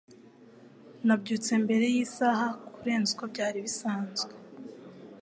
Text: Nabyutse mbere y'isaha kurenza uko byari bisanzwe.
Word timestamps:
Nabyutse 1.05 1.51
mbere 1.63 1.85
y'isaha 1.95 2.47
kurenza 2.73 3.09
uko 3.15 3.23
byari 3.33 3.57
bisanzwe. 3.65 4.31